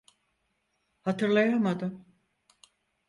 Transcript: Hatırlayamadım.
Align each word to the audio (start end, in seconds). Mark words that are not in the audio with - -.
Hatırlayamadım. 1.01 2.05